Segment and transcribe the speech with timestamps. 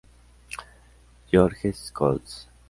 [1.31, 2.47] Georges Colts.